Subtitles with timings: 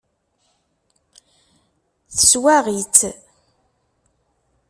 [2.15, 2.99] Teswaɣ-itt.